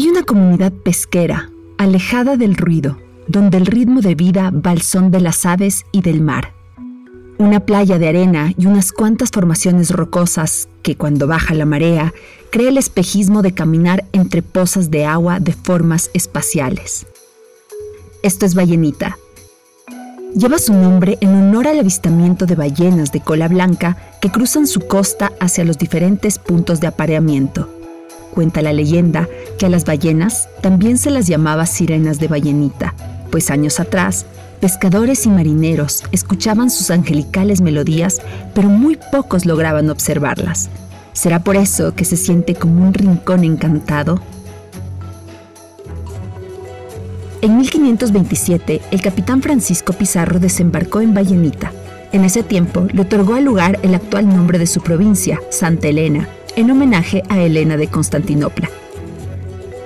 Hay 0.00 0.08
una 0.08 0.22
comunidad 0.22 0.72
pesquera, 0.72 1.50
alejada 1.76 2.38
del 2.38 2.56
ruido, 2.56 2.96
donde 3.28 3.58
el 3.58 3.66
ritmo 3.66 4.00
de 4.00 4.14
vida 4.14 4.50
va 4.50 4.70
al 4.70 4.80
son 4.80 5.10
de 5.10 5.20
las 5.20 5.44
aves 5.44 5.84
y 5.92 6.00
del 6.00 6.22
mar. 6.22 6.54
Una 7.36 7.60
playa 7.60 7.98
de 7.98 8.08
arena 8.08 8.54
y 8.56 8.64
unas 8.64 8.92
cuantas 8.92 9.28
formaciones 9.30 9.90
rocosas 9.90 10.70
que 10.82 10.96
cuando 10.96 11.26
baja 11.26 11.52
la 11.52 11.66
marea 11.66 12.14
crea 12.50 12.70
el 12.70 12.78
espejismo 12.78 13.42
de 13.42 13.52
caminar 13.52 14.06
entre 14.12 14.40
pozas 14.40 14.90
de 14.90 15.04
agua 15.04 15.38
de 15.38 15.52
formas 15.52 16.10
espaciales. 16.14 17.06
Esto 18.22 18.46
es 18.46 18.54
Ballenita. 18.54 19.18
Lleva 20.34 20.58
su 20.58 20.72
nombre 20.72 21.18
en 21.20 21.34
honor 21.34 21.68
al 21.68 21.78
avistamiento 21.78 22.46
de 22.46 22.54
ballenas 22.54 23.12
de 23.12 23.20
cola 23.20 23.48
blanca 23.48 23.98
que 24.22 24.30
cruzan 24.30 24.66
su 24.66 24.80
costa 24.80 25.32
hacia 25.40 25.66
los 25.66 25.76
diferentes 25.76 26.38
puntos 26.38 26.80
de 26.80 26.86
apareamiento. 26.86 27.68
Cuenta 28.32 28.62
la 28.62 28.72
leyenda 28.72 29.28
que 29.58 29.66
a 29.66 29.68
las 29.68 29.84
ballenas 29.84 30.48
también 30.60 30.98
se 30.98 31.10
las 31.10 31.26
llamaba 31.26 31.66
sirenas 31.66 32.18
de 32.18 32.28
ballenita, 32.28 32.94
pues 33.30 33.50
años 33.50 33.80
atrás, 33.80 34.26
pescadores 34.60 35.26
y 35.26 35.30
marineros 35.30 36.04
escuchaban 36.12 36.70
sus 36.70 36.90
angelicales 36.90 37.60
melodías, 37.60 38.20
pero 38.54 38.68
muy 38.68 38.98
pocos 39.10 39.46
lograban 39.46 39.90
observarlas. 39.90 40.68
¿Será 41.12 41.40
por 41.40 41.56
eso 41.56 41.94
que 41.94 42.04
se 42.04 42.16
siente 42.16 42.54
como 42.54 42.82
un 42.82 42.94
rincón 42.94 43.44
encantado? 43.44 44.20
En 47.42 47.56
1527, 47.56 48.82
el 48.90 49.00
capitán 49.00 49.40
Francisco 49.40 49.94
Pizarro 49.94 50.38
desembarcó 50.38 51.00
en 51.00 51.14
Ballenita. 51.14 51.72
En 52.12 52.24
ese 52.24 52.42
tiempo 52.42 52.86
le 52.92 53.02
otorgó 53.02 53.34
al 53.34 53.44
lugar 53.44 53.78
el 53.82 53.94
actual 53.94 54.28
nombre 54.28 54.58
de 54.58 54.66
su 54.66 54.82
provincia, 54.82 55.40
Santa 55.48 55.88
Elena, 55.88 56.28
en 56.60 56.70
homenaje 56.70 57.22
a 57.30 57.40
Elena 57.40 57.76
de 57.78 57.88
Constantinopla. 57.88 58.68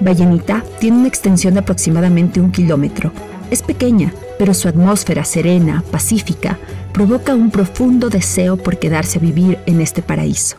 Vallenita 0.00 0.64
tiene 0.80 0.98
una 0.98 1.08
extensión 1.08 1.54
de 1.54 1.60
aproximadamente 1.60 2.40
un 2.40 2.50
kilómetro. 2.50 3.12
Es 3.50 3.62
pequeña, 3.62 4.12
pero 4.38 4.54
su 4.54 4.68
atmósfera 4.68 5.24
serena, 5.24 5.84
pacífica, 5.90 6.58
provoca 6.92 7.34
un 7.34 7.50
profundo 7.50 8.08
deseo 8.08 8.56
por 8.56 8.78
quedarse 8.78 9.18
a 9.18 9.22
vivir 9.22 9.58
en 9.66 9.82
este 9.82 10.00
paraíso. 10.02 10.56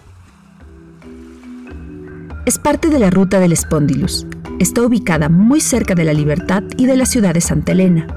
Es 2.45 2.59
parte 2.59 2.89
de 2.89 3.00
la 3.00 3.09
ruta 3.09 3.39
del 3.39 3.58
Spondylus. 3.58 4.27
Está 4.59 4.83
ubicada 4.83 5.30
muy 5.30 5.61
cerca 5.61 5.95
de 5.95 6.03
la 6.03 6.14
Libertad 6.14 6.61
y 6.77 6.86
de 6.86 6.95
la 6.95 7.08
ciudad 7.08 7.33
de 7.33 7.42
Santa 7.42 7.72
Elena. 7.72 8.08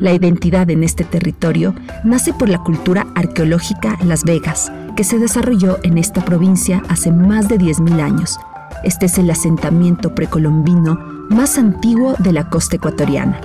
La 0.00 0.12
identidad 0.12 0.68
en 0.70 0.82
este 0.82 1.04
territorio 1.04 1.72
nace 2.02 2.32
por 2.32 2.48
la 2.48 2.58
cultura 2.58 3.06
arqueológica 3.14 3.96
Las 4.04 4.24
Vegas, 4.24 4.72
que 4.94 5.04
se 5.04 5.18
desarrolló 5.18 5.78
en 5.82 5.98
esta 5.98 6.24
provincia 6.24 6.82
hace 6.88 7.10
más 7.10 7.48
de 7.48 7.58
10.000 7.58 8.00
años. 8.00 8.38
Este 8.82 9.06
es 9.06 9.18
el 9.18 9.30
asentamiento 9.30 10.14
precolombino 10.14 10.98
más 11.30 11.58
antiguo 11.58 12.14
de 12.18 12.32
la 12.32 12.48
costa 12.48 12.76
ecuatoriana. 12.76 13.40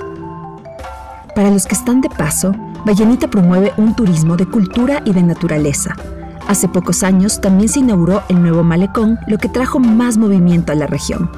Para 1.35 1.49
los 1.49 1.65
que 1.65 1.75
están 1.75 2.01
de 2.01 2.09
paso, 2.09 2.53
Vallenita 2.85 3.29
promueve 3.29 3.71
un 3.77 3.95
turismo 3.95 4.35
de 4.35 4.45
cultura 4.45 5.01
y 5.05 5.13
de 5.13 5.23
naturaleza. 5.23 5.95
Hace 6.47 6.67
pocos 6.67 7.03
años 7.03 7.41
también 7.41 7.69
se 7.69 7.79
inauguró 7.79 8.23
el 8.29 8.41
nuevo 8.41 8.63
malecón, 8.63 9.19
lo 9.27 9.37
que 9.37 9.49
trajo 9.49 9.79
más 9.79 10.17
movimiento 10.17 10.71
a 10.71 10.75
la 10.75 10.87
región. 10.87 11.29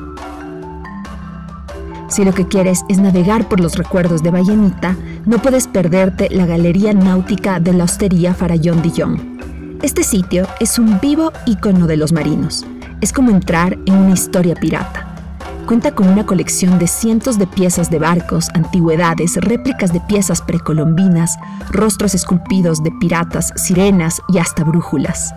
Si 2.07 2.25
lo 2.25 2.33
que 2.33 2.47
quieres 2.47 2.83
es 2.89 2.97
navegar 2.97 3.47
por 3.47 3.59
los 3.59 3.77
recuerdos 3.77 4.23
de 4.23 4.31
Vallenita, 4.31 4.97
no 5.25 5.37
puedes 5.37 5.67
perderte 5.67 6.29
la 6.29 6.45
Galería 6.45 6.93
Náutica 6.93 7.59
de 7.59 7.73
la 7.73 7.85
Hostería 7.85 8.33
Farallón 8.33 8.81
Dillon. 8.81 9.30
Este 9.83 10.03
sitio 10.03 10.47
es 10.59 10.77
un 10.77 10.99
vivo 10.99 11.31
icono 11.47 11.87
de 11.87 11.97
los 11.97 12.11
marinos. 12.11 12.63
Es 13.01 13.11
como 13.11 13.31
entrar 13.31 13.79
en 13.87 13.95
una 13.95 14.11
historia 14.11 14.53
pirata. 14.53 15.07
Cuenta 15.65 15.95
con 15.95 16.07
una 16.07 16.23
colección 16.23 16.77
de 16.77 16.85
cientos 16.85 17.39
de 17.39 17.47
piezas 17.47 17.89
de 17.89 17.97
barcos, 17.97 18.49
antigüedades, 18.53 19.37
réplicas 19.37 19.91
de 19.91 19.99
piezas 20.01 20.43
precolombinas, 20.43 21.35
rostros 21.71 22.13
esculpidos 22.13 22.83
de 22.83 22.91
piratas, 22.99 23.53
sirenas 23.55 24.21
y 24.29 24.37
hasta 24.37 24.63
brújulas. 24.63 25.33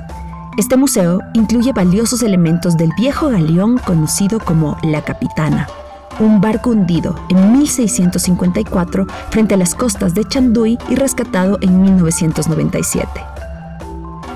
Este 0.58 0.76
museo 0.76 1.20
incluye 1.32 1.72
valiosos 1.72 2.22
elementos 2.22 2.76
del 2.76 2.90
viejo 2.98 3.30
galeón 3.30 3.78
conocido 3.78 4.40
como 4.40 4.76
La 4.82 5.00
Capitana, 5.02 5.68
un 6.20 6.42
barco 6.42 6.68
hundido 6.68 7.18
en 7.30 7.52
1654 7.52 9.06
frente 9.30 9.54
a 9.54 9.56
las 9.56 9.74
costas 9.74 10.14
de 10.14 10.28
Chanduy 10.28 10.76
y 10.90 10.96
rescatado 10.96 11.56
en 11.62 11.80
1997. 11.80 13.33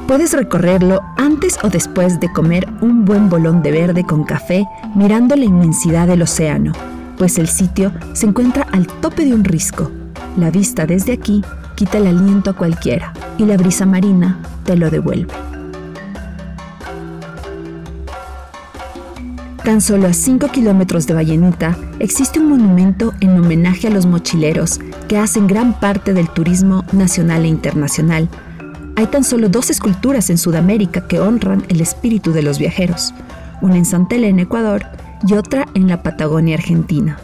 Puedes 0.09 0.33
recorrerlo 0.33 1.03
antes 1.19 1.59
o 1.63 1.69
después 1.69 2.19
de 2.19 2.33
comer 2.33 2.67
un 2.81 3.05
buen 3.05 3.29
bolón 3.29 3.63
de 3.63 3.73
verde 3.73 4.05
con 4.05 4.25
café 4.25 4.67
mirando 4.95 5.37
la 5.37 5.45
inmensidad 5.45 6.09
del 6.09 6.23
océano, 6.23 6.73
pues 7.19 7.37
el 7.37 7.47
sitio 7.47 7.93
se 8.15 8.25
encuentra 8.25 8.67
al 8.73 8.87
tope 8.87 9.27
de 9.27 9.35
un 9.35 9.45
risco. 9.45 9.91
La 10.39 10.51
vista 10.51 10.87
desde 10.87 11.13
aquí 11.13 11.45
quita 11.77 11.99
el 11.99 12.07
aliento 12.07 12.49
a 12.49 12.53
cualquiera 12.55 13.13
y 13.37 13.45
la 13.45 13.59
brisa 13.59 13.85
marina 13.85 14.41
te 14.65 14.79
lo 14.79 14.89
devuelve. 14.89 15.31
Tan 19.63 19.83
solo 19.83 20.07
a 20.07 20.15
5 20.15 20.49
kilómetros 20.49 21.07
de 21.07 21.13
Vallenita 21.13 21.77
existe 21.99 22.41
un 22.41 22.49
monumento 22.49 23.13
en 23.21 23.39
homenaje 23.39 23.89
a 23.89 23.91
los 23.91 24.07
mochileros 24.07 24.81
que 25.07 25.19
hacen 25.19 25.47
gran 25.47 25.79
parte 25.79 26.15
del 26.15 26.31
turismo 26.31 26.83
nacional 26.93 27.45
e 27.45 27.49
internacional 27.49 28.31
hay 28.99 29.07
tan 29.07 29.23
solo 29.23 29.49
dos 29.49 29.71
esculturas 29.71 30.29
en 30.29 30.39
Sudamérica 30.39 31.07
que 31.07 31.21
honran 31.21 31.65
el 31.69 31.81
espíritu 31.81 32.33
de 32.33 32.43
los 32.43 32.59
viajeros, 32.59 33.15
una 33.63 33.77
en 33.77 33.85
Santa 33.85 34.17
Elena, 34.17 34.43
Ecuador, 34.43 34.87
y 35.25 35.35
otra 35.35 35.67
en 35.75 35.87
la 35.87 36.03
Patagonia, 36.03 36.57
Argentina. 36.57 37.17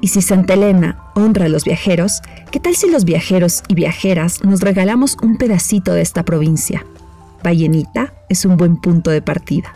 Y 0.00 0.06
si 0.06 0.22
Santa 0.22 0.54
Elena 0.54 0.96
honra 1.16 1.46
a 1.46 1.48
los 1.48 1.64
viajeros, 1.64 2.22
¿qué 2.52 2.60
tal 2.60 2.76
si 2.76 2.88
los 2.88 3.04
viajeros 3.04 3.64
y 3.66 3.74
viajeras 3.74 4.44
nos 4.44 4.60
regalamos 4.60 5.16
un 5.24 5.38
pedacito 5.38 5.92
de 5.92 6.02
esta 6.02 6.24
provincia? 6.24 6.86
Vallenita 7.42 8.14
es 8.28 8.44
un 8.44 8.56
buen 8.56 8.76
punto 8.76 9.10
de 9.10 9.22
partida. 9.22 9.74